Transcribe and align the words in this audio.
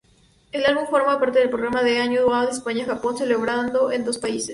El 0.51 0.65
álbum 0.65 0.87
forma 0.87 1.19
parte 1.19 1.37
del 1.37 1.51
programa 1.51 1.83
del 1.83 2.01
Año-Dual 2.01 2.47
España-Japón 2.49 3.15
celebrado 3.19 3.91
en 3.91 4.01
ambos 4.01 4.17
países. 4.17 4.49